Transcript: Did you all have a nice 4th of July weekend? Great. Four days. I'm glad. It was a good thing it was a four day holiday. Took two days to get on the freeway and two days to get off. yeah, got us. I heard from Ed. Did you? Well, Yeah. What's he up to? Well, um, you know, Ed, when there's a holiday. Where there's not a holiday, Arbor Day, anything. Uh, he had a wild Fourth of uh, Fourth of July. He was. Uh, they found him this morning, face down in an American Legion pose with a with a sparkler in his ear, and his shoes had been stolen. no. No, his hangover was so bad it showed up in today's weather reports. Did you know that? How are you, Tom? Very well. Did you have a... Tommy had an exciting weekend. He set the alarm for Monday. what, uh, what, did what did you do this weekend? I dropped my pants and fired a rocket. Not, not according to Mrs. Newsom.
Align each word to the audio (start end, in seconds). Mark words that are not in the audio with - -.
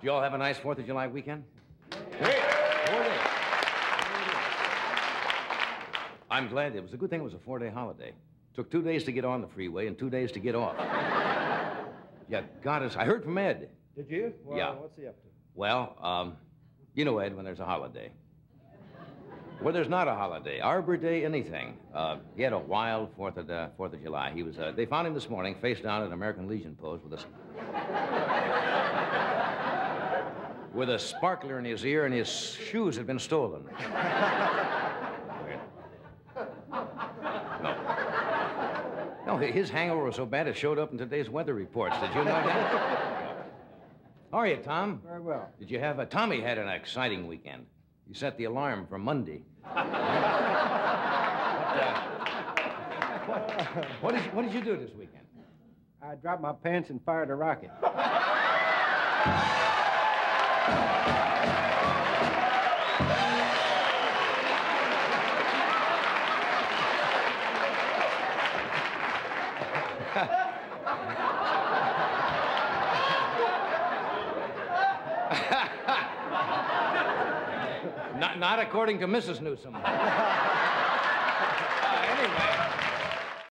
Did 0.00 0.06
you 0.06 0.12
all 0.12 0.22
have 0.22 0.32
a 0.32 0.38
nice 0.38 0.58
4th 0.58 0.78
of 0.78 0.86
July 0.86 1.06
weekend? 1.08 1.44
Great. 1.90 2.34
Four 2.86 3.02
days. 3.02 3.20
I'm 6.30 6.48
glad. 6.48 6.74
It 6.74 6.82
was 6.82 6.94
a 6.94 6.96
good 6.96 7.10
thing 7.10 7.20
it 7.20 7.24
was 7.24 7.34
a 7.34 7.38
four 7.38 7.58
day 7.58 7.68
holiday. 7.68 8.12
Took 8.54 8.70
two 8.70 8.82
days 8.82 9.04
to 9.04 9.12
get 9.12 9.24
on 9.26 9.42
the 9.42 9.48
freeway 9.48 9.88
and 9.88 9.98
two 9.98 10.08
days 10.08 10.32
to 10.32 10.38
get 10.38 10.54
off. 10.54 10.74
yeah, 12.30 12.42
got 12.62 12.82
us. 12.82 12.96
I 12.96 13.04
heard 13.04 13.24
from 13.24 13.36
Ed. 13.36 13.68
Did 13.94 14.08
you? 14.08 14.32
Well, 14.44 14.56
Yeah. 14.56 14.70
What's 14.72 14.96
he 14.96 15.06
up 15.06 15.20
to? 15.20 15.28
Well, 15.54 15.96
um, 16.00 16.36
you 16.94 17.04
know, 17.04 17.18
Ed, 17.18 17.36
when 17.36 17.44
there's 17.44 17.60
a 17.60 17.66
holiday. 17.66 18.10
Where 19.60 19.74
there's 19.74 19.90
not 19.90 20.08
a 20.08 20.14
holiday, 20.14 20.60
Arbor 20.60 20.96
Day, 20.96 21.26
anything. 21.26 21.76
Uh, 21.94 22.16
he 22.34 22.42
had 22.42 22.54
a 22.54 22.58
wild 22.58 23.10
Fourth 23.14 23.36
of 23.36 23.50
uh, 23.50 23.68
Fourth 23.76 23.92
of 23.92 24.02
July. 24.02 24.32
He 24.34 24.42
was. 24.42 24.58
Uh, 24.58 24.72
they 24.74 24.86
found 24.86 25.06
him 25.06 25.12
this 25.12 25.28
morning, 25.28 25.54
face 25.60 25.80
down 25.82 26.00
in 26.00 26.06
an 26.06 26.12
American 26.14 26.48
Legion 26.48 26.74
pose 26.80 27.00
with 27.04 27.12
a 27.12 27.22
with 30.74 30.90
a 30.90 30.98
sparkler 30.98 31.58
in 31.58 31.64
his 31.64 31.84
ear, 31.84 32.04
and 32.06 32.14
his 32.14 32.28
shoes 32.28 32.96
had 32.96 33.06
been 33.06 33.18
stolen. 33.18 33.64
no. 37.62 37.76
No, 39.26 39.36
his 39.36 39.70
hangover 39.70 40.04
was 40.04 40.16
so 40.16 40.26
bad 40.26 40.48
it 40.48 40.56
showed 40.56 40.78
up 40.78 40.92
in 40.92 40.98
today's 40.98 41.28
weather 41.28 41.54
reports. 41.54 41.96
Did 42.00 42.10
you 42.10 42.24
know 42.24 42.24
that? 42.24 43.46
How 44.32 44.38
are 44.38 44.46
you, 44.46 44.56
Tom? 44.56 45.02
Very 45.04 45.20
well. 45.20 45.48
Did 45.58 45.70
you 45.70 45.80
have 45.80 45.98
a... 45.98 46.06
Tommy 46.06 46.40
had 46.40 46.58
an 46.58 46.68
exciting 46.68 47.26
weekend. 47.26 47.66
He 48.06 48.14
set 48.14 48.36
the 48.38 48.44
alarm 48.44 48.86
for 48.88 48.98
Monday. 48.98 49.42
what, 49.62 49.86
uh, 53.36 53.84
what, 54.00 54.14
did 54.14 54.34
what 54.34 54.42
did 54.42 54.54
you 54.54 54.62
do 54.62 54.76
this 54.76 54.90
weekend? 54.96 55.24
I 56.02 56.14
dropped 56.14 56.42
my 56.42 56.52
pants 56.52 56.90
and 56.90 57.00
fired 57.04 57.30
a 57.30 57.34
rocket. 57.34 57.70
Not, 78.20 78.38
not 78.38 78.58
according 78.58 78.98
to 78.98 79.06
Mrs. 79.06 79.40
Newsom. 79.40 79.76